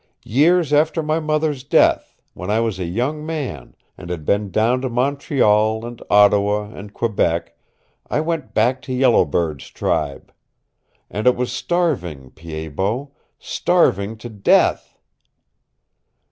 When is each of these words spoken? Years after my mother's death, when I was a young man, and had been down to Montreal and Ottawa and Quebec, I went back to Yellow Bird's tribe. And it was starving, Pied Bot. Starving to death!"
Years 0.25 0.73
after 0.73 1.03
my 1.03 1.19
mother's 1.19 1.63
death, 1.63 2.15
when 2.33 2.49
I 2.49 2.59
was 2.59 2.79
a 2.79 2.85
young 2.85 3.23
man, 3.23 3.75
and 3.99 4.09
had 4.09 4.25
been 4.25 4.49
down 4.49 4.81
to 4.81 4.89
Montreal 4.89 5.85
and 5.85 6.01
Ottawa 6.09 6.71
and 6.73 6.91
Quebec, 6.91 7.55
I 8.09 8.19
went 8.19 8.55
back 8.55 8.81
to 8.81 8.93
Yellow 8.93 9.25
Bird's 9.25 9.67
tribe. 9.69 10.33
And 11.11 11.27
it 11.27 11.35
was 11.35 11.51
starving, 11.51 12.31
Pied 12.31 12.75
Bot. 12.77 13.11
Starving 13.37 14.17
to 14.17 14.29
death!" 14.29 14.97